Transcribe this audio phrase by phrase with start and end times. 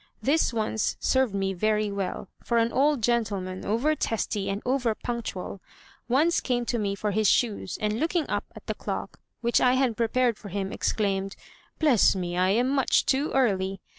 [0.19, 5.61] This once served me very well, for an old gentleman, over testy and over punctual,
[6.09, 9.73] once came to me for his shoes, and looking up at the clock, which I
[9.73, 11.35] had prepared for him, exclaimed,
[11.77, 12.35] 'Bless me!
[12.35, 13.79] I am much too early!'